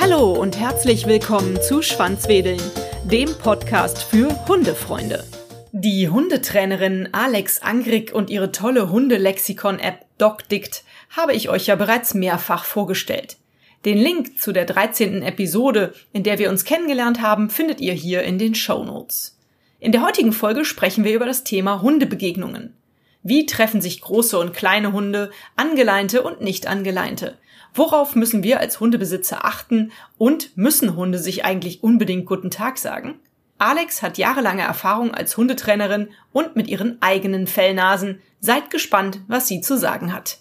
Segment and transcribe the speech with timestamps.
[0.00, 2.60] Hallo und herzlich willkommen zu Schwanzwedeln,
[3.04, 5.24] dem Podcast für Hundefreunde.
[5.72, 12.64] Die Hundetrainerin Alex Angrig und ihre tolle Hundelexikon-App DocDict habe ich euch ja bereits mehrfach
[12.64, 13.36] vorgestellt.
[13.84, 15.22] Den Link zu der 13.
[15.22, 19.38] Episode, in der wir uns kennengelernt haben, findet ihr hier in den Show Notes.
[19.78, 22.74] In der heutigen Folge sprechen wir über das Thema Hundebegegnungen.
[23.22, 27.38] Wie treffen sich große und kleine Hunde, angeleinte und nicht angeleinte?
[27.74, 33.20] Worauf müssen wir als Hundebesitzer achten und müssen Hunde sich eigentlich unbedingt guten Tag sagen?
[33.58, 38.22] Alex hat jahrelange Erfahrung als Hundetrainerin und mit ihren eigenen Fellnasen.
[38.40, 40.38] Seid gespannt, was sie zu sagen hat.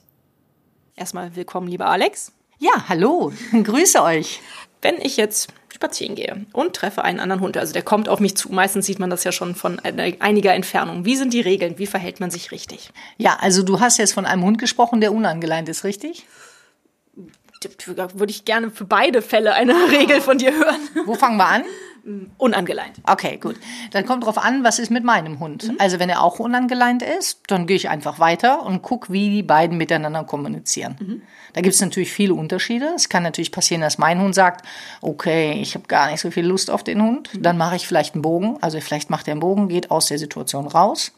[0.96, 2.32] Erstmal willkommen, lieber Alex.
[2.60, 3.34] Ja, hallo,
[3.64, 4.40] grüße euch.
[4.82, 8.36] Wenn ich jetzt spazieren gehe und treffe einen anderen Hund, also der kommt auf mich
[8.36, 11.06] zu, meistens sieht man das ja schon von einiger Entfernung.
[11.06, 11.78] Wie sind die Regeln?
[11.78, 12.90] Wie verhält man sich richtig?
[13.18, 16.26] Ja, also du hast jetzt von einem Hund gesprochen, der unangeleint ist, richtig?
[17.86, 20.80] Würde ich gerne für beide Fälle eine Regel von dir hören.
[21.06, 21.64] Wo fangen wir an?
[22.38, 22.94] Unangeleint.
[23.04, 23.56] Okay, gut.
[23.92, 25.68] Dann kommt drauf an, was ist mit meinem Hund.
[25.68, 25.76] Mhm.
[25.80, 29.44] Also wenn er auch unangeleint ist, dann gehe ich einfach weiter und gucke, wie die
[29.44, 30.96] beiden miteinander kommunizieren.
[31.00, 31.22] Mhm.
[31.54, 32.92] Da gibt es natürlich viele Unterschiede.
[32.96, 34.66] Es kann natürlich passieren, dass mein Hund sagt,
[35.02, 37.34] okay, ich habe gar nicht so viel Lust auf den Hund.
[37.34, 37.42] Mhm.
[37.42, 38.58] Dann mache ich vielleicht einen Bogen.
[38.62, 41.12] Also vielleicht macht er einen Bogen, geht aus der Situation raus.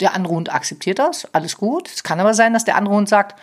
[0.00, 1.88] Der andere Hund akzeptiert das, alles gut.
[1.88, 3.40] Es kann aber sein, dass der andere Hund sagt,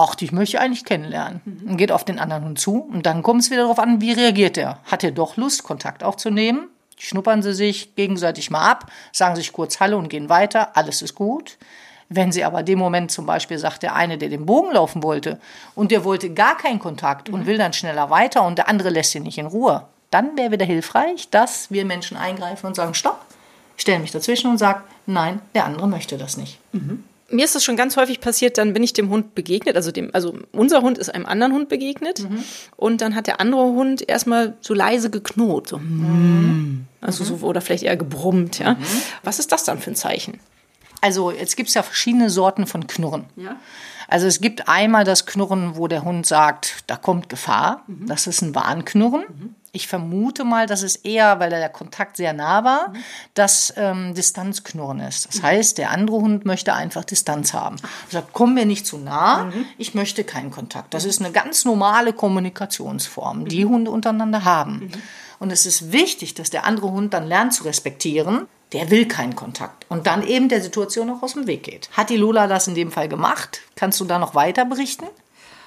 [0.00, 1.40] ach, dich möchte ich eigentlich kennenlernen.
[1.44, 1.70] Mhm.
[1.70, 2.78] Und geht auf den anderen Hund zu.
[2.78, 4.78] Und dann kommt es wieder darauf an, wie reagiert er.
[4.84, 6.68] Hat er doch Lust, Kontakt aufzunehmen?
[6.98, 10.76] Schnuppern sie sich gegenseitig mal ab, sagen sich kurz Hallo und gehen weiter.
[10.76, 11.56] Alles ist gut.
[12.08, 15.38] Wenn sie aber dem Moment zum Beispiel sagt, der eine, der den Bogen laufen wollte
[15.74, 17.34] und der wollte gar keinen Kontakt mhm.
[17.34, 20.50] und will dann schneller weiter und der andere lässt ihn nicht in Ruhe, dann wäre
[20.50, 23.24] wieder hilfreich, dass wir Menschen eingreifen und sagen, stopp,
[23.76, 26.58] stellen mich dazwischen und sagen, nein, der andere möchte das nicht.
[26.72, 29.92] Mhm mir ist das schon ganz häufig passiert, dann bin ich dem Hund begegnet, also
[29.92, 32.44] dem, also unser Hund ist einem anderen Hund begegnet mhm.
[32.76, 36.86] und dann hat der andere Hund erstmal so leise geknurrt, so, mhm.
[37.00, 38.74] also so, oder vielleicht eher gebrummt, ja.
[38.74, 38.84] Mhm.
[39.22, 40.40] Was ist das dann für ein Zeichen?
[41.00, 43.24] Also jetzt gibt es ja verschiedene Sorten von Knurren.
[43.36, 43.56] Ja.
[44.06, 47.84] Also es gibt einmal das Knurren, wo der Hund sagt, da kommt Gefahr.
[47.86, 48.06] Mhm.
[48.06, 49.54] Das ist ein Warnknurren.
[49.72, 52.96] Ich vermute mal, dass es eher, weil der Kontakt sehr nah war, mhm.
[53.34, 55.28] das ähm, Distanzknurren ist.
[55.28, 55.42] Das mhm.
[55.42, 57.76] heißt, der andere Hund möchte einfach Distanz haben.
[58.08, 59.66] Er sagt, komm mir nicht zu nah, mhm.
[59.78, 60.92] ich möchte keinen Kontakt.
[60.94, 63.70] Das ist eine ganz normale Kommunikationsform, die mhm.
[63.70, 64.72] Hunde untereinander haben.
[64.72, 64.90] Mhm.
[65.38, 69.34] Und es ist wichtig, dass der andere Hund dann lernt zu respektieren, der will keinen
[69.34, 71.90] Kontakt und dann eben der Situation auch aus dem Weg geht.
[71.92, 73.62] Hat die Lola das in dem Fall gemacht?
[73.74, 75.06] Kannst du da noch weiter berichten?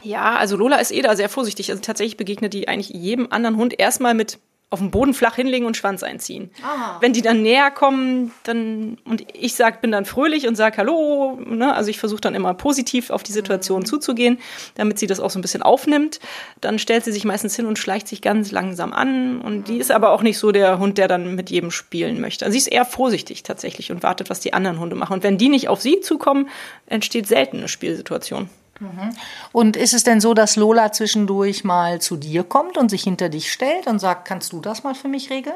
[0.03, 1.71] Ja, also Lola ist eh da sehr vorsichtig.
[1.71, 4.37] Also tatsächlich begegnet die eigentlich jedem anderen Hund erstmal mit
[4.73, 6.49] auf den Boden flach hinlegen und Schwanz einziehen.
[6.63, 6.97] Aha.
[6.99, 11.39] Wenn die dann näher kommen, dann und ich sag, bin dann fröhlich und sag Hallo,
[11.45, 11.75] ne?
[11.75, 13.85] also ich versuche dann immer positiv auf die Situation mhm.
[13.85, 14.39] zuzugehen,
[14.73, 16.19] damit sie das auch so ein bisschen aufnimmt.
[16.59, 19.63] Dann stellt sie sich meistens hin und schleicht sich ganz langsam an und mhm.
[19.65, 22.43] die ist aber auch nicht so der Hund, der dann mit jedem spielen möchte.
[22.43, 25.13] Also sie ist eher vorsichtig tatsächlich und wartet, was die anderen Hunde machen.
[25.13, 26.49] Und wenn die nicht auf sie zukommen,
[26.87, 28.49] entsteht selten eine Spielsituation.
[28.79, 29.15] Mhm.
[29.51, 33.29] Und ist es denn so, dass Lola zwischendurch mal zu dir kommt und sich hinter
[33.29, 35.55] dich stellt und sagt, kannst du das mal für mich regeln?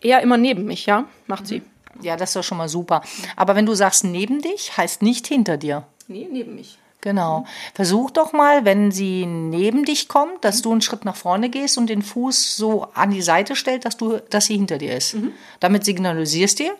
[0.00, 1.62] Eher immer neben mich, ja, macht sie.
[2.02, 3.02] Ja, das ist doch schon mal super.
[3.36, 5.84] Aber wenn du sagst neben dich, heißt nicht hinter dir.
[6.08, 6.78] Nee, neben mich.
[7.00, 7.44] Genau.
[7.74, 11.76] Versuch doch mal, wenn sie neben dich kommt, dass du einen Schritt nach vorne gehst
[11.76, 15.14] und den Fuß so an die Seite stellt, dass du, dass sie hinter dir ist.
[15.14, 15.32] Mhm.
[15.60, 16.74] Damit signalisierst dir,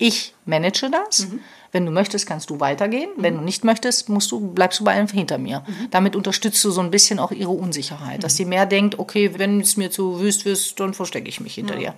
[0.00, 1.26] ich manage das.
[1.26, 1.40] Mhm.
[1.72, 3.10] Wenn du möchtest, kannst du weitergehen.
[3.16, 3.22] Mhm.
[3.22, 5.62] Wenn du nicht möchtest, musst du, bleibst du bei einfach hinter mir.
[5.66, 5.90] Mhm.
[5.90, 8.36] Damit unterstützt du so ein bisschen auch ihre Unsicherheit, dass mhm.
[8.36, 11.74] sie mehr denkt, okay, wenn es mir zu wüst wird, dann verstecke ich mich hinter
[11.74, 11.80] ja.
[11.80, 11.94] dir.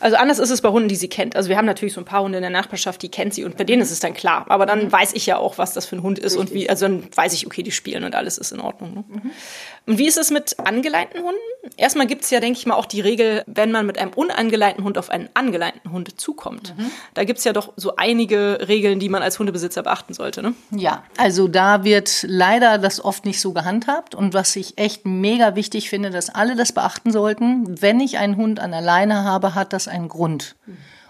[0.00, 1.36] Also anders ist es bei Hunden, die sie kennt.
[1.36, 3.56] Also wir haben natürlich so ein paar Hunde in der Nachbarschaft, die kennt sie und
[3.56, 4.46] bei denen ist es dann klar.
[4.48, 4.92] Aber dann mhm.
[4.92, 6.40] weiß ich ja auch, was das für ein Hund ist Richtig.
[6.40, 8.94] und wie, also dann weiß ich, okay, die spielen und alles ist in Ordnung.
[8.94, 9.04] Ne?
[9.08, 9.30] Mhm.
[9.86, 11.38] Und wie ist es mit angeleinten Hunden?
[11.76, 14.84] Erstmal gibt es ja, denke ich mal, auch die Regel, wenn man mit einem unangeleinten
[14.84, 16.74] Hund auf einen angeleinten Hund zukommt.
[16.76, 16.90] Mhm.
[17.14, 20.42] Da gibt es ja doch so einige Regeln, die man als Hundebesitzer beachten sollte.
[20.42, 20.54] Ne?
[20.70, 24.14] Ja, also da wird leider das oft nicht so gehandhabt.
[24.14, 28.36] Und was ich echt mega wichtig finde, dass alle das beachten sollten, wenn ich einen
[28.36, 30.56] Hund an der Leine habe, hat das einen Grund.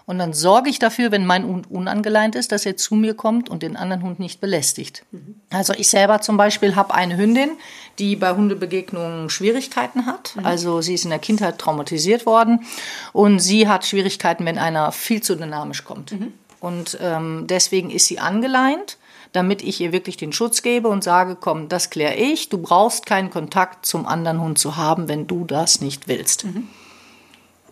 [0.05, 3.49] Und dann sorge ich dafür, wenn mein Hund unangeleint ist, dass er zu mir kommt
[3.49, 5.05] und den anderen Hund nicht belästigt.
[5.11, 5.35] Mhm.
[5.49, 7.51] Also ich selber zum Beispiel habe eine Hündin,
[7.99, 10.35] die bei Hundebegegnungen Schwierigkeiten hat.
[10.35, 10.45] Mhm.
[10.45, 12.65] Also sie ist in der Kindheit traumatisiert worden
[13.13, 16.11] und sie hat Schwierigkeiten, wenn einer viel zu dynamisch kommt.
[16.11, 16.33] Mhm.
[16.59, 18.97] Und ähm, deswegen ist sie angeleint
[19.33, 22.49] damit ich ihr wirklich den Schutz gebe und sage, komm, das kläre ich.
[22.49, 26.45] Du brauchst keinen Kontakt zum anderen Hund zu haben, wenn du das nicht willst.
[26.45, 26.67] Mhm.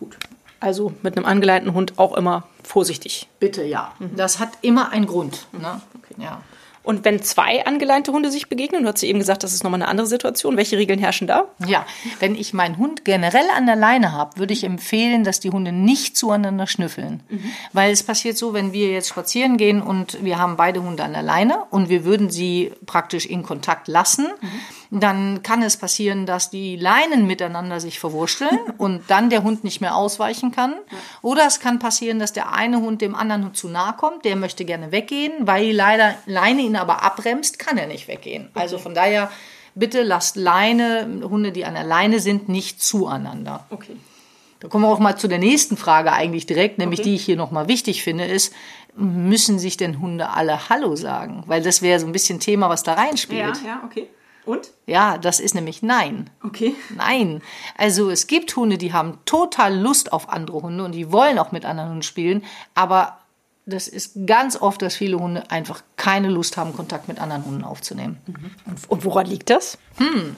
[0.00, 0.18] Gut.
[0.62, 3.28] Also mit einem angeleinten Hund auch immer vorsichtig.
[3.40, 3.92] Bitte, ja.
[4.16, 5.48] Das hat immer einen Grund.
[5.52, 5.80] Ne?
[6.18, 6.40] Ja.
[6.84, 9.80] Und wenn zwei angeleinte Hunde sich begegnen, du hast ja eben gesagt, das ist nochmal
[9.82, 10.56] eine andere Situation.
[10.56, 11.46] Welche Regeln herrschen da?
[11.66, 11.84] Ja,
[12.18, 15.72] wenn ich meinen Hund generell an der Leine habe, würde ich empfehlen, dass die Hunde
[15.72, 17.22] nicht zueinander schnüffeln.
[17.72, 21.12] Weil es passiert so, wenn wir jetzt spazieren gehen und wir haben beide Hunde an
[21.12, 24.28] der Leine und wir würden sie praktisch in Kontakt lassen,
[25.00, 29.80] dann kann es passieren, dass die Leinen miteinander sich verwurschteln und dann der Hund nicht
[29.80, 30.74] mehr ausweichen kann.
[31.22, 34.36] Oder es kann passieren, dass der eine Hund dem anderen Hund zu nahe kommt, der
[34.36, 38.50] möchte gerne weggehen, weil die leider Leine ihn aber abbremst, kann er nicht weggehen.
[38.52, 39.30] Also von daher,
[39.74, 43.64] bitte lasst Leine, Hunde, die an der Leine sind, nicht zueinander.
[43.70, 43.96] Okay.
[44.60, 47.08] Da kommen wir auch mal zu der nächsten Frage eigentlich direkt, nämlich Okay.
[47.08, 48.52] die ich hier nochmal wichtig finde, ist,
[48.94, 51.44] müssen sich denn Hunde alle Hallo sagen?
[51.46, 53.58] Weil das wäre so ein bisschen Thema, was da reinspielt.
[53.64, 54.06] ja, okay.
[54.44, 54.70] Und?
[54.86, 56.28] Ja, das ist nämlich nein.
[56.42, 56.74] Okay.
[56.96, 57.42] Nein.
[57.76, 61.52] Also es gibt Hunde, die haben total Lust auf andere Hunde und die wollen auch
[61.52, 62.44] mit anderen Hunden spielen,
[62.74, 63.18] aber
[63.64, 67.64] das ist ganz oft, dass viele Hunde einfach keine Lust haben, Kontakt mit anderen Hunden
[67.64, 68.18] aufzunehmen.
[68.66, 69.78] Und, und woran liegt das?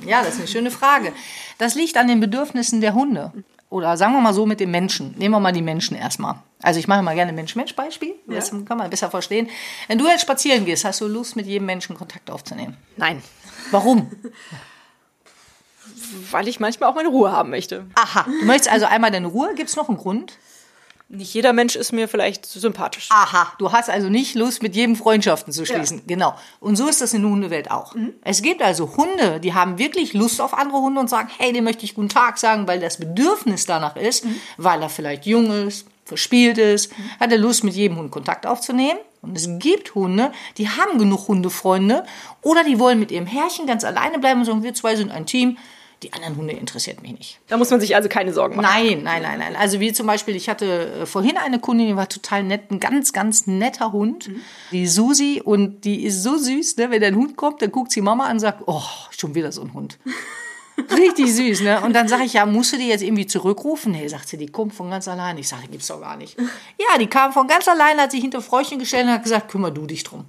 [0.06, 1.12] Ja, das ist eine schöne Frage.
[1.56, 3.32] Das liegt an den Bedürfnissen der Hunde.
[3.74, 5.16] Oder sagen wir mal so mit den Menschen.
[5.18, 6.36] Nehmen wir mal die Menschen erstmal.
[6.62, 8.14] Also ich mache mal gerne Mensch-Mensch-Beispiel.
[8.28, 9.50] Das kann man besser verstehen.
[9.88, 12.76] Wenn du jetzt spazieren gehst, hast du Lust, mit jedem Menschen Kontakt aufzunehmen.
[12.96, 13.20] Nein.
[13.72, 14.12] Warum?
[16.30, 17.84] Weil ich manchmal auch meine Ruhe haben möchte.
[17.96, 18.26] Aha.
[18.26, 19.52] Du möchtest also einmal deine Ruhe.
[19.56, 20.38] Gibt es noch einen Grund?
[21.08, 23.08] Nicht jeder Mensch ist mir vielleicht sympathisch.
[23.10, 26.02] Aha, du hast also nicht Lust, mit jedem Freundschaften zu schließen.
[26.06, 26.34] Genau.
[26.60, 27.94] Und so ist das in der Hundewelt auch.
[28.22, 31.64] Es gibt also Hunde, die haben wirklich Lust auf andere Hunde und sagen, hey, dem
[31.64, 35.86] möchte ich guten Tag sagen, weil das Bedürfnis danach ist, weil er vielleicht jung ist,
[36.04, 38.98] verspielt ist, hat er Lust, mit jedem Hund Kontakt aufzunehmen.
[39.20, 42.04] Und es gibt Hunde, die haben genug Hundefreunde
[42.42, 45.26] oder die wollen mit ihrem Herrchen ganz alleine bleiben und sagen, wir zwei sind ein
[45.26, 45.56] Team.
[46.02, 47.40] Die anderen Hunde interessiert mich nicht.
[47.48, 48.66] Da muss man sich also keine Sorgen machen.
[48.70, 49.56] Nein, nein, nein, nein.
[49.56, 52.80] Also wie zum Beispiel, ich hatte äh, vorhin eine Kundin, die war total nett, ein
[52.80, 54.30] ganz, ganz netter Hund,
[54.70, 56.90] die Susi und die ist so süß, ne?
[56.90, 59.62] wenn der Hund kommt, dann guckt sie Mama an und sagt, oh, schon wieder so
[59.62, 59.98] ein Hund.
[60.90, 61.80] Richtig süß, ne?
[61.82, 63.92] Und dann sage ich, ja, musst du die jetzt irgendwie zurückrufen?
[63.92, 65.38] Nee, sagt sie, die kommt von ganz allein.
[65.38, 66.36] Ich sage, gibt's doch gar nicht.
[66.76, 69.70] Ja, die kam von ganz allein, hat sich hinter Fräuchen gestellt und hat gesagt, kümmer
[69.70, 70.24] du dich drum.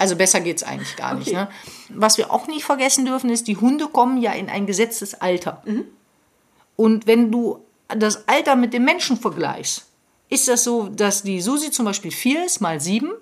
[0.00, 1.50] Also besser geht's eigentlich gar nicht, ne?
[1.90, 5.62] Was wir auch nicht vergessen dürfen, ist, die Hunde kommen ja in ein gesetztes Alter.
[6.74, 9.84] Und wenn du das Alter mit dem Menschen vergleichst,
[10.30, 13.12] ist das so, dass die Susi zum Beispiel vier ist, mal sieben.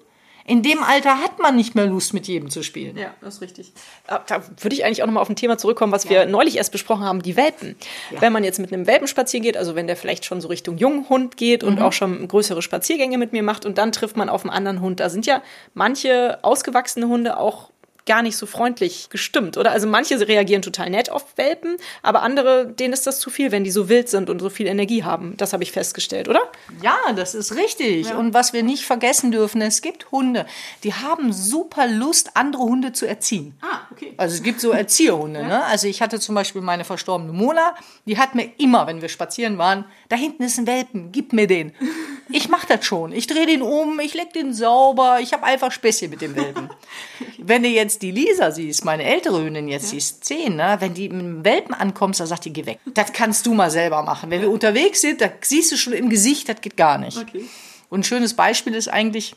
[0.48, 2.96] In dem Alter hat man nicht mehr Lust, mit jedem zu spielen.
[2.96, 3.72] Ja, das ist richtig.
[4.06, 6.72] Da da würde ich eigentlich auch nochmal auf ein Thema zurückkommen, was wir neulich erst
[6.72, 7.76] besprochen haben, die Welpen.
[8.18, 10.78] Wenn man jetzt mit einem Welpen spazieren geht, also wenn der vielleicht schon so Richtung
[10.78, 14.42] Junghund geht und auch schon größere Spaziergänge mit mir macht und dann trifft man auf
[14.42, 15.42] einen anderen Hund, da sind ja
[15.74, 17.70] manche ausgewachsene Hunde auch
[18.08, 19.70] gar nicht so freundlich gestimmt, oder?
[19.70, 23.62] Also manche reagieren total nett auf Welpen, aber andere, denen ist das zu viel, wenn
[23.62, 25.36] die so wild sind und so viel Energie haben.
[25.36, 26.40] Das habe ich festgestellt, oder?
[26.82, 28.12] Ja, das ist richtig.
[28.14, 30.46] Und was wir nicht vergessen dürfen, es gibt Hunde,
[30.82, 33.54] die haben super Lust, andere Hunde zu erziehen.
[33.60, 34.14] Ah, okay.
[34.16, 35.28] Also es gibt so Erzieherhunde.
[35.48, 35.64] Ne?
[35.64, 37.74] Also ich hatte zum Beispiel meine verstorbene Mona,
[38.06, 41.46] die hat mir immer, wenn wir spazieren waren, da hinten ist ein Welpen, gib mir
[41.46, 41.72] den.
[42.30, 43.12] Ich mach das schon.
[43.12, 46.68] Ich drehe den um, ich leg den sauber, ich habe einfach Späßchen mit dem Welpen.
[47.38, 50.76] Wenn du jetzt die Lisa siehst, meine ältere Hündin jetzt, die ist zehn, ne?
[50.80, 52.78] wenn die mit dem Welpen ankommst, dann sagt die, geh weg.
[52.94, 54.30] Das kannst du mal selber machen.
[54.30, 57.18] Wenn wir unterwegs sind, da siehst du schon im Gesicht, das geht gar nicht.
[57.18, 57.44] Okay.
[57.90, 59.34] Und ein schönes Beispiel ist eigentlich,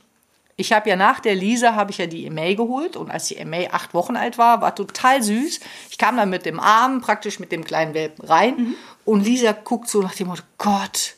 [0.57, 3.37] ich habe ja nach der Lisa habe ich ja die Emay geholt und als die
[3.37, 5.59] Emay acht Wochen alt war, war total süß.
[5.89, 9.89] Ich kam dann mit dem Arm praktisch mit dem kleinen Welpen rein und Lisa guckt
[9.89, 11.15] so nach dem Motto, Gott,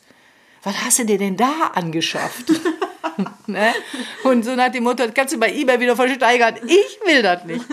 [0.62, 2.50] was hast du dir denn da angeschafft?
[3.46, 3.72] ne?
[4.24, 6.56] Und so nach dem Motto, das kannst du bei eBay wieder versteigern.
[6.66, 7.64] Ich will das nicht.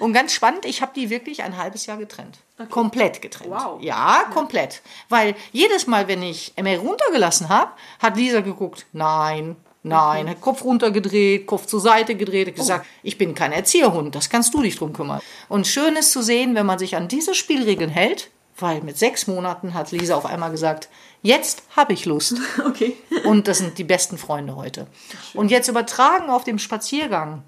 [0.00, 2.38] Und ganz spannend, ich habe die wirklich ein halbes Jahr getrennt.
[2.70, 3.50] Komplett getrennt.
[3.50, 3.82] Wow.
[3.82, 4.82] Ja, komplett.
[5.08, 10.64] Weil jedes Mal, wenn ich Emma runtergelassen habe, hat Lisa geguckt, nein, nein, hat Kopf
[10.64, 14.76] runtergedreht, Kopf zur Seite gedreht, hat gesagt, ich bin kein Erzieherhund, das kannst du dich
[14.76, 15.20] drum kümmern.
[15.48, 19.26] Und schön ist zu sehen, wenn man sich an diese Spielregeln hält, weil mit sechs
[19.26, 20.88] Monaten hat Lisa auf einmal gesagt,
[21.22, 22.36] jetzt habe ich Lust.
[22.64, 22.96] Okay.
[23.24, 24.86] Und das sind die besten Freunde heute.
[25.34, 27.42] Und jetzt übertragen auf dem Spaziergang.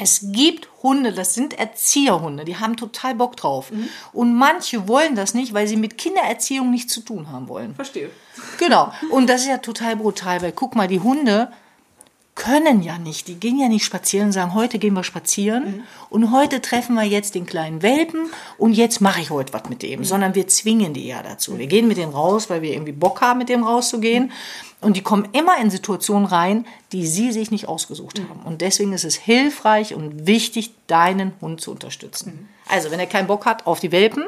[0.00, 3.72] Es gibt Hunde, das sind Erzieherhunde, die haben total Bock drauf.
[4.12, 7.74] Und manche wollen das nicht, weil sie mit Kindererziehung nichts zu tun haben wollen.
[7.74, 8.10] Verstehe.
[8.58, 8.92] Genau.
[9.10, 11.52] Und das ist ja total brutal, weil guck mal, die Hunde
[12.48, 16.32] können ja nicht, die gehen ja nicht spazieren und sagen, heute gehen wir spazieren und
[16.32, 20.02] heute treffen wir jetzt den kleinen Welpen und jetzt mache ich heute was mit dem,
[20.04, 21.58] sondern wir zwingen die ja dazu.
[21.58, 24.32] Wir gehen mit denen raus, weil wir irgendwie Bock haben, mit dem rauszugehen
[24.80, 28.40] und die kommen immer in Situationen rein, die sie sich nicht ausgesucht haben.
[28.44, 32.48] Und deswegen ist es hilfreich und wichtig, deinen Hund zu unterstützen.
[32.68, 34.24] Also, wenn er keinen Bock hat auf die Welpen,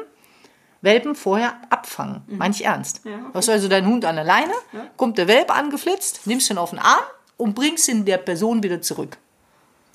[0.81, 2.21] Welpen vorher abfangen.
[2.27, 2.37] Mhm.
[2.37, 3.01] Meine ich ernst.
[3.03, 3.21] Ja, okay.
[3.31, 4.87] Du hast also deinen Hund an der Leine, ja.
[4.97, 7.03] kommt der Welpe angeflitzt, nimmst ihn auf den Arm
[7.41, 9.17] und bringst ihn der Person wieder zurück.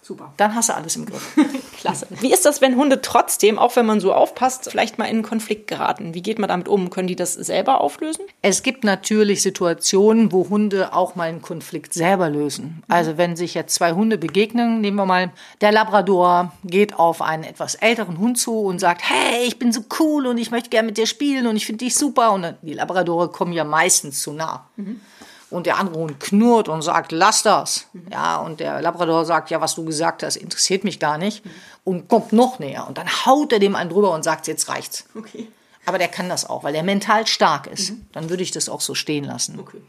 [0.02, 0.32] Super.
[0.36, 1.36] Dann hast du alles im Griff.
[1.78, 2.06] Klasse.
[2.20, 5.22] Wie ist das, wenn Hunde trotzdem, auch wenn man so aufpasst, vielleicht mal in einen
[5.24, 6.14] Konflikt geraten?
[6.14, 6.90] Wie geht man damit um?
[6.90, 8.24] Können die das selber auflösen?
[8.40, 12.84] Es gibt natürlich Situationen, wo Hunde auch mal einen Konflikt selber lösen.
[12.86, 17.42] Also wenn sich jetzt zwei Hunde begegnen, nehmen wir mal, der Labrador geht auf einen
[17.42, 20.86] etwas älteren Hund zu und sagt, hey, ich bin so cool und ich möchte gerne
[20.86, 22.30] mit dir spielen und ich finde dich super.
[22.30, 24.68] Und die Labradore kommen ja meistens zu nah.
[24.76, 25.00] Mhm
[25.50, 27.86] und der andere Hund knurrt und sagt, lass das.
[27.92, 28.06] Mhm.
[28.10, 31.50] Ja, und der Labrador sagt, ja, was du gesagt hast, interessiert mich gar nicht mhm.
[31.84, 32.86] und kommt noch näher.
[32.86, 35.04] Und dann haut er dem einen drüber und sagt, jetzt reicht's.
[35.16, 35.48] Okay.
[35.84, 37.90] Aber der kann das auch, weil er mental stark ist.
[37.90, 38.06] Mhm.
[38.12, 39.60] Dann würde ich das auch so stehen lassen.
[39.60, 39.80] Okay.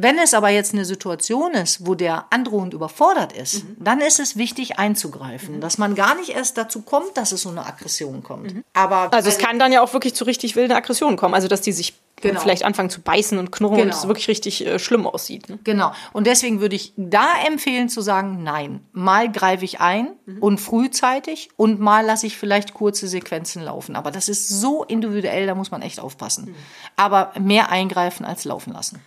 [0.00, 3.76] Wenn es aber jetzt eine Situation ist, wo der andere Hund überfordert ist, mhm.
[3.80, 5.60] dann ist es wichtig einzugreifen, mhm.
[5.60, 8.54] dass man gar nicht erst dazu kommt, dass es so eine Aggression kommt.
[8.54, 8.64] Mhm.
[8.74, 11.62] Aber also es kann dann ja auch wirklich zu richtig wilden Aggressionen kommen, also dass
[11.62, 12.40] die sich genau.
[12.40, 13.86] vielleicht anfangen zu beißen und knurren genau.
[13.86, 15.48] und es wirklich richtig äh, schlimm aussieht.
[15.48, 15.58] Ne?
[15.64, 15.92] Genau.
[16.12, 20.42] Und deswegen würde ich da empfehlen zu sagen, nein, mal greife ich ein mhm.
[20.42, 23.96] und frühzeitig und mal lasse ich vielleicht kurze Sequenzen laufen.
[23.96, 26.46] Aber das ist so individuell, da muss man echt aufpassen.
[26.46, 26.54] Mhm.
[26.96, 29.00] Aber mehr eingreifen als laufen lassen.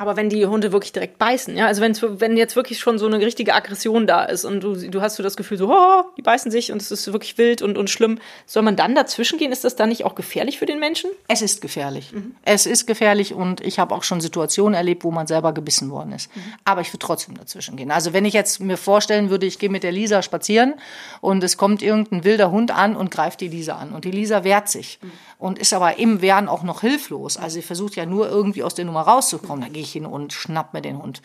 [0.00, 3.04] Aber wenn die Hunde wirklich direkt beißen, ja, also wenn's, wenn jetzt wirklich schon so
[3.04, 6.22] eine richtige Aggression da ist und du, du hast so das Gefühl, so, oh, die
[6.22, 9.52] beißen sich und es ist wirklich wild und, und schlimm, soll man dann dazwischen gehen?
[9.52, 11.10] Ist das dann nicht auch gefährlich für den Menschen?
[11.28, 12.12] Es ist gefährlich.
[12.12, 12.34] Mhm.
[12.44, 16.12] Es ist gefährlich und ich habe auch schon Situationen erlebt, wo man selber gebissen worden
[16.12, 16.34] ist.
[16.34, 16.54] Mhm.
[16.64, 17.90] Aber ich würde trotzdem dazwischen gehen.
[17.90, 20.76] Also wenn ich jetzt mir vorstellen würde, ich gehe mit der Lisa spazieren
[21.20, 24.44] und es kommt irgendein wilder Hund an und greift die Lisa an und die Lisa
[24.44, 25.12] wehrt sich mhm.
[25.40, 27.36] Und ist aber im Wehren auch noch hilflos.
[27.36, 29.62] Also sie versucht ja nur irgendwie aus der Nummer rauszukommen.
[29.62, 31.20] Da gehe ich ich hin und schnapp mir den Hund.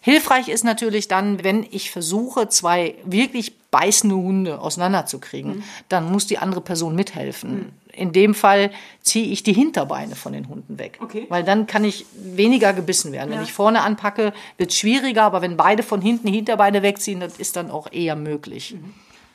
[0.00, 5.62] Hilfreich ist natürlich dann, wenn ich versuche, zwei wirklich beißende Hunde auseinanderzukriegen, mhm.
[5.88, 7.54] dann muss die andere Person mithelfen.
[7.54, 7.72] Mhm.
[7.92, 8.70] In dem Fall
[9.00, 11.26] ziehe ich die Hinterbeine von den Hunden weg, okay.
[11.30, 13.30] weil dann kann ich weniger gebissen werden.
[13.30, 13.38] Ja.
[13.38, 17.20] Wenn ich vorne anpacke, wird es schwieriger, aber wenn beide von hinten die Hinterbeine wegziehen,
[17.20, 18.74] das ist dann auch eher möglich.
[18.74, 18.92] Mhm.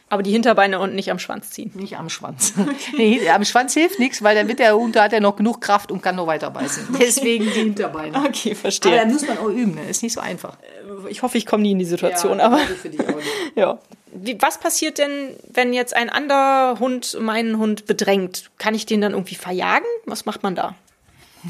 [0.09, 1.71] Aber die Hinterbeine und nicht am Schwanz ziehen.
[1.75, 2.53] Nicht am Schwanz.
[2.97, 6.01] Nee, am Schwanz hilft nichts, weil damit der Hund hat ja noch genug Kraft und
[6.01, 6.87] kann noch weiter beißen.
[6.99, 8.17] Deswegen die Hinterbeine.
[8.25, 8.93] Okay, verstehe.
[8.93, 9.89] Aber da muss man auch üben, ne?
[9.89, 10.57] ist nicht so einfach.
[10.61, 12.57] Äh, ich hoffe, ich komme nie in die Situation, ja, aber.
[12.57, 13.27] Für dich auch nicht.
[13.55, 13.79] ja.
[14.11, 18.49] Wie, was passiert denn, wenn jetzt ein anderer Hund meinen Hund bedrängt?
[18.57, 19.85] Kann ich den dann irgendwie verjagen?
[20.05, 20.75] Was macht man da?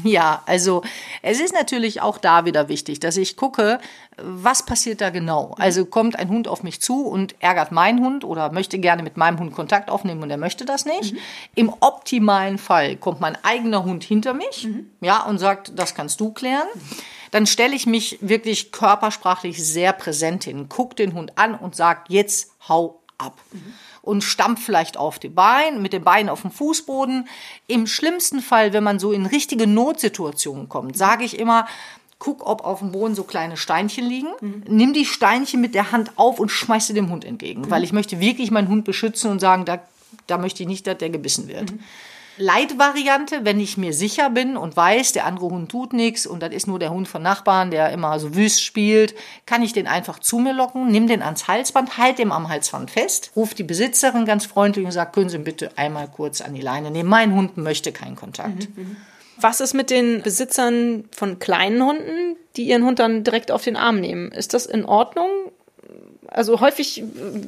[0.04, 0.82] Ja, also
[1.22, 3.80] es ist natürlich auch da wieder wichtig, dass ich gucke,
[4.16, 5.54] was passiert da genau.
[5.58, 9.16] Also kommt ein Hund auf mich zu und ärgert meinen Hund oder möchte gerne mit
[9.16, 11.14] meinem Hund Kontakt aufnehmen und er möchte das nicht.
[11.14, 11.18] Mhm.
[11.54, 14.90] Im optimalen Fall kommt mein eigener Hund hinter mich, mhm.
[15.00, 16.68] ja, und sagt, das kannst du klären.
[17.30, 22.10] Dann stelle ich mich wirklich körpersprachlich sehr präsent hin, guck den Hund an und sag,
[22.10, 23.40] jetzt hau ab.
[23.52, 23.74] Mhm
[24.10, 27.28] und stampft vielleicht auf die Beine, mit den Beinen auf dem Fußboden.
[27.68, 31.68] Im schlimmsten Fall, wenn man so in richtige Notsituationen kommt, sage ich immer,
[32.18, 34.26] guck, ob auf dem Boden so kleine Steinchen liegen.
[34.40, 34.64] Mhm.
[34.66, 37.70] Nimm die Steinchen mit der Hand auf und schmeiß sie dem Hund entgegen, mhm.
[37.70, 39.78] weil ich möchte wirklich meinen Hund beschützen und sagen, da,
[40.26, 41.70] da möchte ich nicht, dass der gebissen wird.
[41.70, 41.78] Mhm.
[42.40, 46.52] Leitvariante, wenn ich mir sicher bin und weiß, der andere Hund tut nichts und das
[46.52, 50.18] ist nur der Hund von Nachbarn, der immer so wüst spielt, kann ich den einfach
[50.18, 54.24] zu mir locken, nimm den ans Halsband, halt dem am Halsband fest, ruf die Besitzerin
[54.24, 57.10] ganz freundlich und sagt, können Sie bitte einmal kurz an die Leine nehmen.
[57.10, 58.68] Mein Hund möchte keinen Kontakt.
[58.76, 58.96] Mhm, mhm.
[59.36, 63.76] Was ist mit den Besitzern von kleinen Hunden, die ihren Hund dann direkt auf den
[63.76, 64.32] Arm nehmen?
[64.32, 65.30] Ist das in Ordnung?
[66.30, 67.02] Also häufig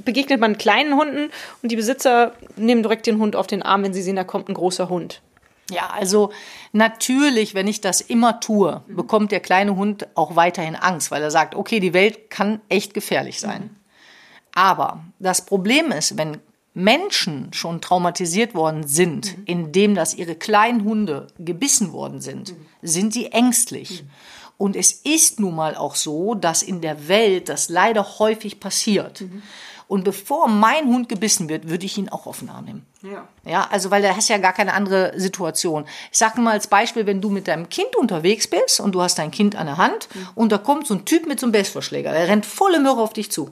[0.04, 1.30] begegnet man kleinen Hunden
[1.62, 4.48] und die Besitzer nehmen direkt den Hund auf den Arm, wenn sie sehen, da kommt
[4.48, 5.22] ein großer Hund.
[5.70, 6.32] Ja, also
[6.72, 11.30] natürlich, wenn ich das immer tue, bekommt der kleine Hund auch weiterhin Angst, weil er
[11.30, 13.62] sagt, okay, die Welt kann echt gefährlich sein.
[13.62, 13.76] Mhm.
[14.54, 16.38] Aber das Problem ist, wenn
[16.74, 19.44] Menschen schon traumatisiert worden sind, mhm.
[19.46, 22.66] indem dass ihre kleinen Hunde gebissen worden sind, mhm.
[22.82, 24.04] sind sie ängstlich.
[24.62, 29.22] Und es ist nun mal auch so, dass in der Welt das leider häufig passiert.
[29.22, 29.42] Mhm.
[29.88, 32.86] Und bevor mein Hund gebissen wird, würde ich ihn auch auf den Arm nehmen.
[33.02, 33.26] Ja.
[33.44, 35.84] ja, also weil da hast ja gar keine andere Situation.
[36.12, 39.18] Ich sage mal als Beispiel, wenn du mit deinem Kind unterwegs bist und du hast
[39.18, 40.28] dein Kind an der Hand mhm.
[40.36, 43.14] und da kommt so ein Typ mit so einem Baseballschläger, der rennt volle Möhre auf
[43.14, 43.50] dich zu.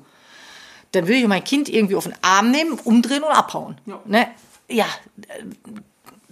[0.92, 3.80] Dann würde ich mein Kind irgendwie auf den Arm nehmen, umdrehen und abhauen.
[3.86, 4.28] Ja, ne?
[4.68, 4.86] ja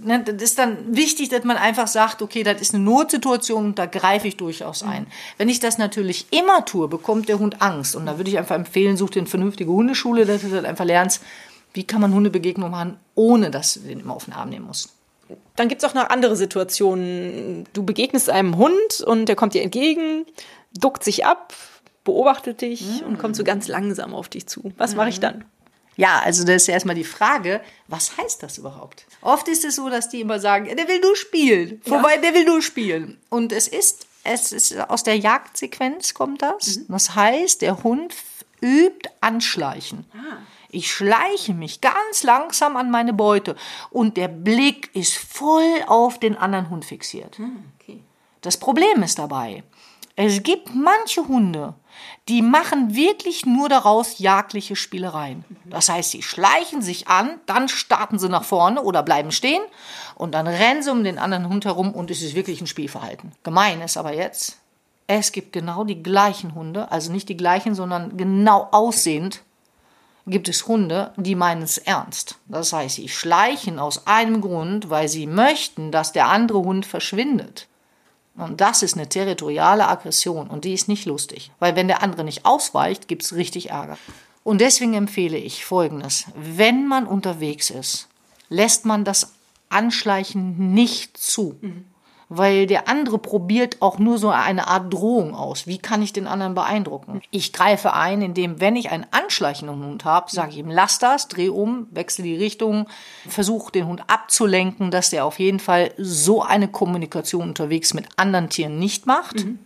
[0.01, 3.79] ne, das ist dann wichtig, dass man einfach sagt, okay, das ist eine Notsituation und
[3.79, 5.03] da greife ich durchaus ein.
[5.03, 5.07] Mhm.
[5.39, 7.97] Wenn ich das natürlich immer tue, bekommt der Hund Angst.
[7.97, 10.85] Und da würde ich einfach empfehlen, such dir eine vernünftige Hundeschule, dass du dann einfach
[10.85, 11.23] lernst,
[11.75, 14.95] wie kann man Hundebegegnungen machen, ohne dass du den immer auf den Arm nehmen musst.
[15.57, 17.65] Dann gibt es auch noch andere Situationen.
[17.73, 20.25] Du begegnest einem Hund und der kommt dir entgegen,
[20.73, 21.53] duckt sich ab,
[22.05, 23.09] beobachtet dich mhm.
[23.09, 24.73] und kommt so ganz langsam auf dich zu.
[24.79, 24.97] Was mhm.
[24.97, 25.45] mache ich dann?
[25.99, 29.05] Ja, also das ist erstmal die Frage, was heißt das überhaupt?
[29.21, 31.83] Oft ist es so, dass die immer sagen, der will nur spielen.
[31.87, 33.19] Wobei, der will nur spielen.
[33.31, 36.77] Und es ist, es ist aus der Jagdsequenz kommt das.
[36.77, 36.87] Mhm.
[36.89, 38.15] Das heißt, der Hund
[38.63, 40.05] übt Anschleichen.
[40.13, 40.37] Ah.
[40.71, 43.57] Ich schleiche mich ganz langsam an meine Beute
[43.91, 47.41] und der Blick ist voll auf den anderen Hund fixiert.
[47.41, 47.49] Ah,
[47.81, 48.05] okay.
[48.43, 49.65] Das Problem ist dabei,
[50.21, 51.75] es gibt manche Hunde,
[52.27, 55.45] die machen wirklich nur daraus jagdliche Spielereien.
[55.65, 59.63] Das heißt, sie schleichen sich an, dann starten sie nach vorne oder bleiben stehen
[60.17, 63.31] und dann rennen sie um den anderen Hund herum und es ist wirklich ein Spielverhalten.
[63.45, 64.59] Gemein ist aber jetzt,
[65.07, 69.45] es gibt genau die gleichen Hunde, also nicht die gleichen, sondern genau aussehend
[70.27, 72.39] gibt es Hunde, die meinen es ernst.
[72.47, 77.69] Das heißt, sie schleichen aus einem Grund, weil sie möchten, dass der andere Hund verschwindet.
[78.39, 81.51] Und das ist eine territoriale Aggression und die ist nicht lustig.
[81.59, 83.99] Weil wenn der andere nicht ausweicht, gibt es richtig Ärger.
[84.45, 86.25] Und deswegen empfehle ich Folgendes.
[86.35, 88.09] Wenn man unterwegs ist,
[88.49, 89.35] lässt man das
[89.69, 91.57] Anschleichen nicht zu.
[91.61, 91.85] Mhm
[92.29, 95.67] weil der andere probiert auch nur so eine Art Drohung aus.
[95.67, 97.23] Wie kann ich den anderen beeindrucken?
[97.31, 101.29] Ich greife ein, indem, wenn ich einen anschleichenden Hund habe, sage ich ihm, lass das,
[101.29, 102.87] dreh um, wechsle die Richtung,
[103.27, 108.51] versuche den Hund abzulenken, dass der auf jeden Fall so eine Kommunikation unterwegs mit anderen
[108.51, 109.45] Tieren nicht macht.
[109.45, 109.59] Mhm.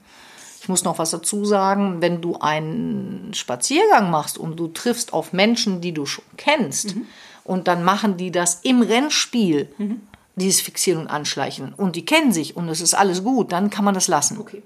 [0.60, 5.32] Ich muss noch was dazu sagen, wenn du einen Spaziergang machst und du triffst auf
[5.32, 7.06] Menschen, die du schon kennst, mhm.
[7.42, 10.02] und dann machen die das im Rennspiel, mhm
[10.36, 13.84] dieses Fixieren und Anschleichen und die kennen sich und es ist alles gut, dann kann
[13.84, 14.38] man das lassen.
[14.38, 14.62] Okay.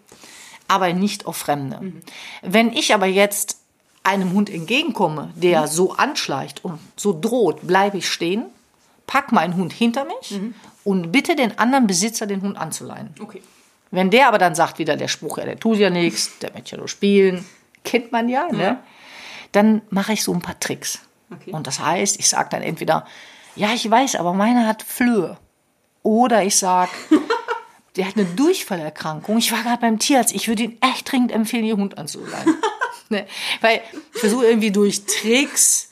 [0.68, 1.80] Aber nicht auf Fremde.
[1.80, 2.00] Mhm.
[2.42, 3.58] Wenn ich aber jetzt
[4.02, 5.66] einem Hund entgegenkomme, der mhm.
[5.66, 8.46] so anschleicht und so droht, bleibe ich stehen,
[9.06, 10.54] pack meinen Hund hinter mich mhm.
[10.84, 13.14] und bitte den anderen Besitzer, den Hund anzuleihen.
[13.20, 13.42] Okay.
[13.90, 16.72] Wenn der aber dann sagt wieder der Spruch, ja, der tut ja nichts, der möchte
[16.72, 17.44] ja nur spielen,
[17.84, 18.78] kennt man ja, ne?
[19.52, 21.00] dann mache ich so ein paar Tricks.
[21.32, 21.52] Okay.
[21.52, 23.06] Und das heißt, ich sage dann entweder,
[23.54, 25.38] ja, ich weiß, aber meiner hat Flöhe.
[26.06, 26.92] Oder ich sage,
[27.96, 29.38] der hat eine Durchfallerkrankung.
[29.38, 30.32] Ich war gerade beim Tierarzt.
[30.32, 32.54] Ich würde ihn echt dringend empfehlen, ihr Hund anzuleihen.
[33.08, 33.26] ne?
[33.60, 33.80] Weil
[34.14, 35.90] ich versuche irgendwie durch Tricks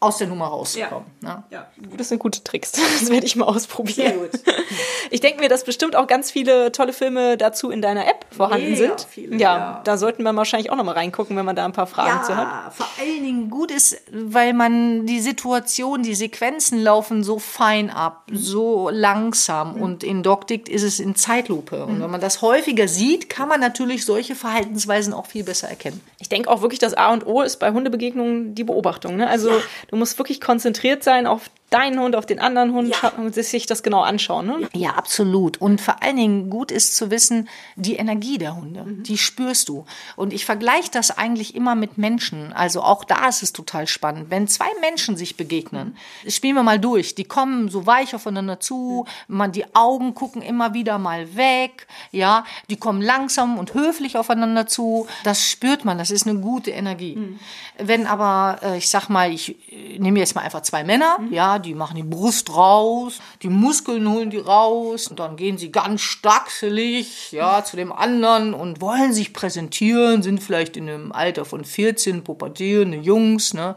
[0.00, 1.08] aus der Nummer rauszukommen.
[1.22, 1.28] Ja.
[1.28, 1.42] Ne?
[1.50, 2.72] ja, das sind gute Tricks.
[2.98, 3.94] Das werde ich mal ausprobieren.
[3.94, 4.30] Sehr gut.
[5.10, 8.72] Ich denke mir, dass bestimmt auch ganz viele tolle Filme dazu in deiner App vorhanden
[8.72, 9.06] Mega sind.
[9.08, 11.72] Viele, ja, ja, da sollten wir wahrscheinlich auch noch mal reingucken, wenn man da ein
[11.72, 12.74] paar Fragen ja, zu hat.
[12.74, 18.24] Vor allen Dingen gut ist, weil man die Situation, die Sequenzen laufen so fein ab,
[18.30, 18.36] mhm.
[18.36, 19.82] so langsam mhm.
[19.82, 21.86] und in DocDict ist es in Zeitlupe.
[21.86, 22.02] Und mhm.
[22.02, 26.00] wenn man das häufiger sieht, kann man natürlich solche Verhaltensweisen auch viel besser erkennen.
[26.20, 29.16] Ich denke auch wirklich, das A und O ist bei Hundebegegnungen die Beobachtung.
[29.16, 29.28] Ne?
[29.28, 29.60] Also ja.
[29.88, 33.10] Du musst wirklich konzentriert sein auf deinen Hund, auf den anderen Hund ja.
[33.10, 34.46] und sich das genau anschauen.
[34.46, 34.68] Ne?
[34.72, 35.60] Ja, absolut.
[35.60, 39.02] Und vor allen Dingen gut ist zu wissen, die Energie der Hunde, mhm.
[39.02, 39.84] die spürst du.
[40.16, 42.52] Und ich vergleiche das eigentlich immer mit Menschen.
[42.54, 44.30] Also auch da ist es total spannend.
[44.30, 46.30] Wenn zwei Menschen sich begegnen, mhm.
[46.30, 47.14] spielen wir mal durch.
[47.14, 52.44] Die kommen so weich aufeinander zu, man, die Augen gucken immer wieder mal weg, ja,
[52.70, 55.06] die kommen langsam und höflich aufeinander zu.
[55.24, 57.16] Das spürt man, das ist eine gute Energie.
[57.16, 57.38] Mhm.
[57.76, 59.56] Wenn aber, äh, ich sag mal, ich
[59.98, 61.32] nehme jetzt mal einfach zwei Männer, mhm.
[61.32, 65.72] ja, die machen die Brust raus, die Muskeln holen die raus und dann gehen sie
[65.72, 71.44] ganz stachselig, ja, zu dem anderen und wollen sich präsentieren, sind vielleicht in einem Alter
[71.44, 73.76] von 14, pubertierende Jungs, ne.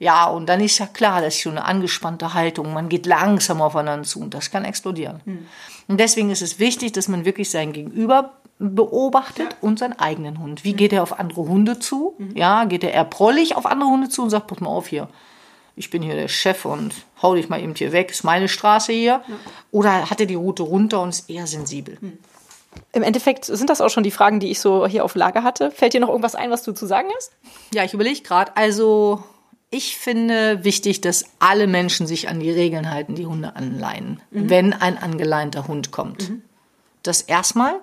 [0.00, 2.72] Ja, und dann ist ja klar, das ist schon eine angespannte Haltung.
[2.72, 5.20] Man geht langsam aufeinander zu und das kann explodieren.
[5.24, 5.46] Mhm.
[5.88, 9.58] Und deswegen ist es wichtig, dass man wirklich sein Gegenüber beobachtet ja.
[9.60, 10.64] und seinen eigenen Hund.
[10.64, 12.14] Wie geht er auf andere Hunde zu?
[12.18, 12.36] Mhm.
[12.36, 15.08] Ja, geht er eher prollig auf andere Hunde zu und sagt, pass mal auf hier,
[15.78, 18.92] ich bin hier der Chef und hau dich mal eben hier weg, ist meine Straße
[18.92, 19.22] hier.
[19.26, 19.36] Ja.
[19.70, 21.98] Oder hat er die Route runter und ist eher sensibel?
[22.00, 22.18] Hm.
[22.92, 25.70] Im Endeffekt sind das auch schon die Fragen, die ich so hier auf Lager hatte.
[25.70, 27.32] Fällt dir noch irgendwas ein, was du zu sagen hast?
[27.72, 28.56] Ja, ich überlege gerade.
[28.56, 29.22] Also,
[29.70, 34.50] ich finde wichtig, dass alle Menschen sich an die Regeln halten, die Hunde anleihen, mhm.
[34.50, 36.28] wenn ein angeleinter Hund kommt.
[36.28, 36.42] Mhm.
[37.02, 37.74] Das erstmal.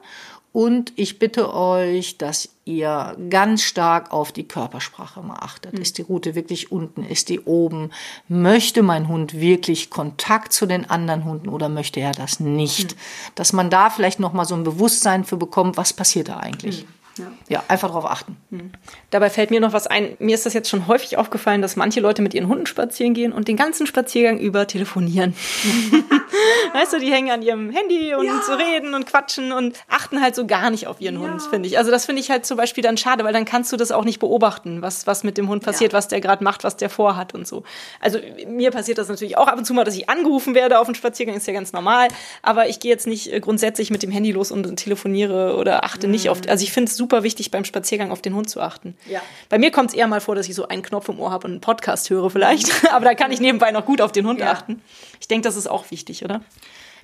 [0.51, 5.73] Und ich bitte euch, dass ihr ganz stark auf die Körpersprache mal achtet.
[5.73, 5.81] Mhm.
[5.81, 7.03] Ist die Route wirklich unten?
[7.03, 7.91] Ist die oben?
[8.27, 12.95] Möchte mein Hund wirklich Kontakt zu den anderen Hunden oder möchte er das nicht?
[12.95, 12.99] Mhm.
[13.35, 16.83] Dass man da vielleicht noch mal so ein Bewusstsein für bekommt, was passiert da eigentlich?
[16.83, 16.94] Mhm.
[17.17, 17.31] Ja.
[17.47, 18.35] ja, einfach darauf achten.
[18.49, 18.71] Mhm.
[19.09, 20.17] Dabei fällt mir noch was ein.
[20.19, 23.31] Mir ist das jetzt schon häufig aufgefallen, dass manche Leute mit ihren Hunden spazieren gehen
[23.31, 25.33] und den ganzen Spaziergang über telefonieren.
[26.73, 28.41] weißt du, die hängen an ihrem Handy und ja.
[28.45, 31.21] so reden und quatschen und achten halt so gar nicht auf ihren ja.
[31.21, 31.77] Hund, finde ich.
[31.77, 34.03] Also das finde ich halt zum Beispiel dann schade, weil dann kannst du das auch
[34.03, 37.33] nicht beobachten, was, was mit dem Hund passiert, was der gerade macht, was der vorhat
[37.33, 37.63] und so.
[37.99, 40.87] Also mir passiert das natürlich auch ab und zu mal, dass ich angerufen werde auf
[40.87, 42.09] einen Spaziergang, ist ja ganz normal.
[42.41, 46.07] Aber ich gehe jetzt nicht äh, grundsätzlich mit dem Handy los und telefoniere oder achte
[46.07, 46.11] mhm.
[46.11, 46.41] nicht auf.
[46.47, 48.97] Also ich finde es super super wichtig beim Spaziergang auf den Hund zu achten.
[49.07, 49.21] Ja.
[49.49, 51.45] Bei mir kommt es eher mal vor, dass ich so einen Knopf im Ohr habe
[51.45, 52.83] und einen Podcast höre vielleicht.
[52.91, 54.51] Aber da kann ich nebenbei noch gut auf den Hund Ja.
[54.51, 54.81] achten.
[55.19, 56.41] Ich denke, das ist auch wichtig, oder?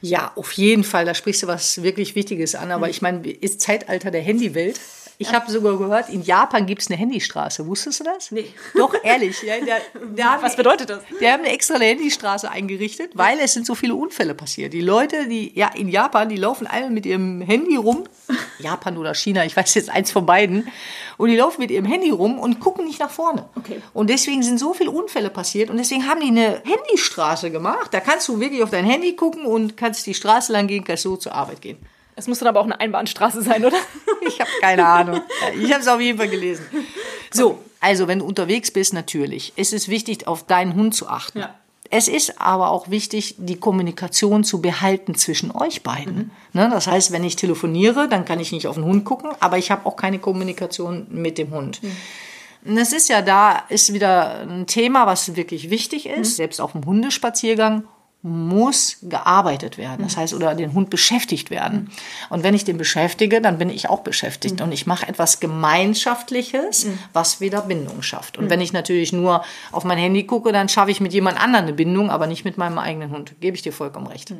[0.02, 1.06] Ja, auf jeden Fall.
[1.06, 2.72] Da sprichst du was wirklich Wichtiges an.
[2.72, 4.80] Aber ich meine, ist Zeitalter der Handywelt.
[5.22, 7.68] Ich habe sogar gehört, in Japan gibt es eine Handystraße.
[7.68, 8.32] Wusstest du das?
[8.32, 8.54] Nee.
[8.76, 9.42] Doch, ehrlich.
[9.44, 9.76] Ja, da,
[10.16, 11.04] da Was bedeutet das?
[11.20, 14.74] Die haben eine extra Handystraße eingerichtet, weil es sind so viele Unfälle passiert.
[14.74, 18.06] Die Leute, die ja in Japan, die laufen alle mit ihrem Handy rum,
[18.60, 20.68] Japan oder China, ich weiß jetzt eins von beiden,
[21.18, 23.48] und die laufen mit ihrem Handy rum und gucken nicht nach vorne.
[23.56, 23.80] Okay.
[23.94, 27.94] Und deswegen sind so viele Unfälle passiert und deswegen haben die eine Handystraße gemacht.
[27.94, 31.04] Da kannst du wirklich auf dein Handy gucken und kannst die Straße lang gehen, kannst
[31.04, 31.78] so zur Arbeit gehen.
[32.16, 33.78] Es muss dann aber auch eine Einbahnstraße sein, oder?
[34.28, 35.22] Ich habe keine Ahnung.
[35.60, 36.64] Ich habe es auf jeden Fall gelesen.
[37.32, 39.52] So, also wenn du unterwegs bist, natürlich.
[39.56, 41.40] Es ist wichtig, auf deinen Hund zu achten.
[41.40, 41.56] Ja.
[41.90, 46.32] Es ist aber auch wichtig, die Kommunikation zu behalten zwischen euch beiden.
[46.54, 49.58] Ne, das heißt, wenn ich telefoniere, dann kann ich nicht auf den Hund gucken, aber
[49.58, 51.82] ich habe auch keine Kommunikation mit dem Hund.
[52.64, 56.38] Und Das ist ja da, ist wieder ein Thema, was wirklich wichtig ist.
[56.38, 57.84] Selbst auf dem Hundespaziergang
[58.24, 60.04] muss gearbeitet werden.
[60.04, 61.90] Das heißt, oder den Hund beschäftigt werden.
[62.30, 64.62] Und wenn ich den beschäftige, dann bin ich auch beschäftigt.
[64.62, 68.38] Und ich mache etwas Gemeinschaftliches, was wieder Bindung schafft.
[68.38, 71.66] Und wenn ich natürlich nur auf mein Handy gucke, dann schaffe ich mit jemand anderem
[71.66, 73.34] eine Bindung, aber nicht mit meinem eigenen Hund.
[73.40, 74.34] Gebe ich dir vollkommen recht.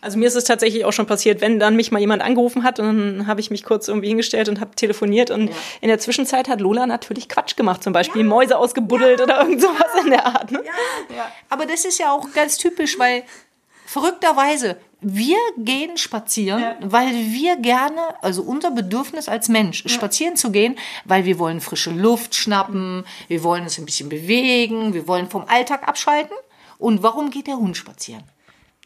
[0.00, 2.78] Also mir ist es tatsächlich auch schon passiert, wenn dann mich mal jemand angerufen hat
[2.78, 6.48] und dann habe ich mich kurz irgendwie hingestellt und habe telefoniert und in der Zwischenzeit
[6.48, 10.52] hat Lola natürlich Quatsch gemacht, zum Beispiel Mäuse ausgebuddelt oder irgend sowas in der Art.
[10.52, 10.62] Ne?
[11.48, 13.24] Aber das ist ja auch ganz typisch, weil
[13.86, 20.76] verrückterweise, wir gehen spazieren, weil wir gerne, also unser Bedürfnis als Mensch, spazieren zu gehen,
[21.04, 25.44] weil wir wollen frische Luft schnappen, wir wollen uns ein bisschen bewegen, wir wollen vom
[25.46, 26.36] Alltag abschalten.
[26.78, 28.24] Und warum geht der Hund spazieren?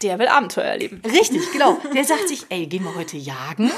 [0.01, 1.01] Der will Abenteuer erleben.
[1.05, 1.77] Richtig, genau.
[1.93, 3.71] Der sagt sich, ey, gehen wir heute jagen.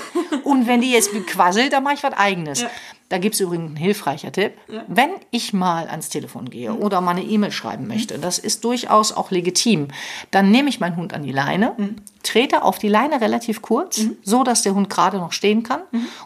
[0.44, 2.66] Und wenn die jetzt quasselt, dann mache ich was Eigenes.
[3.10, 4.54] Da gibt es übrigens einen hilfreicher Tipp.
[4.88, 9.12] Wenn ich mal ans Telefon gehe oder mal eine E-Mail schreiben möchte, das ist durchaus
[9.12, 9.90] auch legitim,
[10.32, 11.76] dann nehme ich meinen Hund an die Leine,
[12.24, 15.82] trete auf die Leine relativ kurz, so dass der Hund gerade noch stehen kann.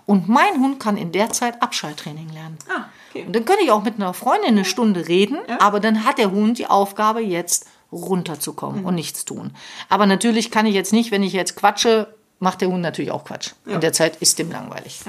[0.05, 2.57] Und mein Hund kann in der Zeit Abschalttraining lernen.
[2.69, 3.25] Ah, okay.
[3.25, 6.31] Und dann könnte ich auch mit einer Freundin eine Stunde reden, aber dann hat der
[6.31, 9.51] Hund die Aufgabe, jetzt runterzukommen und nichts tun.
[9.89, 12.07] Aber natürlich kann ich jetzt nicht, wenn ich jetzt quatsche,
[12.39, 13.51] macht der Hund natürlich auch Quatsch.
[13.65, 15.01] In der Zeit ist dem langweilig.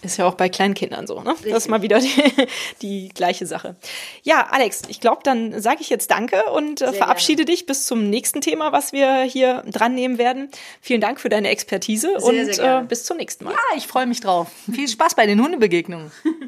[0.00, 1.34] Ist ja auch bei kleinen Kindern so, ne?
[1.42, 2.12] Das ist mal wieder die,
[2.82, 3.74] die gleiche Sache.
[4.22, 8.08] Ja, Alex, ich glaube, dann sage ich jetzt Danke und äh, verabschiede dich bis zum
[8.08, 10.50] nächsten Thema, was wir hier dran nehmen werden.
[10.80, 12.84] Vielen Dank für deine Expertise und sehr gerne.
[12.84, 13.54] Äh, bis zum nächsten Mal.
[13.54, 14.46] Ah, ich freue mich drauf.
[14.72, 16.12] Viel Spaß bei den Hundebegegnungen.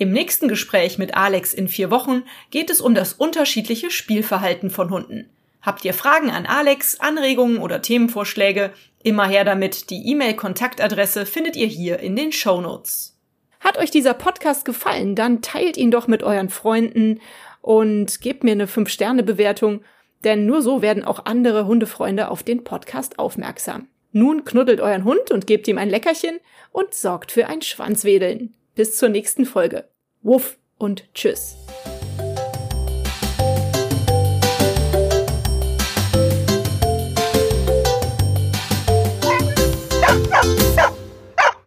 [0.00, 4.90] Im nächsten Gespräch mit Alex in vier Wochen geht es um das unterschiedliche Spielverhalten von
[4.90, 5.28] Hunden.
[5.60, 8.70] Habt ihr Fragen an Alex, Anregungen oder Themenvorschläge?
[9.02, 9.90] Immer her damit.
[9.90, 13.18] Die E-Mail-Kontaktadresse findet ihr hier in den Show Notes.
[13.58, 17.20] Hat euch dieser Podcast gefallen, dann teilt ihn doch mit euren Freunden
[17.60, 19.82] und gebt mir eine 5-Sterne-Bewertung,
[20.22, 23.88] denn nur so werden auch andere Hundefreunde auf den Podcast aufmerksam.
[24.12, 26.38] Nun knuddelt euren Hund und gebt ihm ein Leckerchen
[26.70, 28.54] und sorgt für ein Schwanzwedeln.
[28.78, 29.88] Bis zur nächsten Folge.
[30.22, 31.56] Wuff und tschüss.